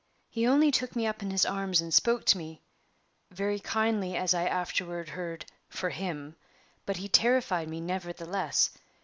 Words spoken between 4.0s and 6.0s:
as I afterward heard, for